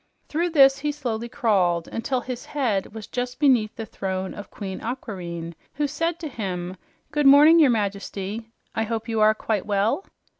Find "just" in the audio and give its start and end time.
3.05-3.37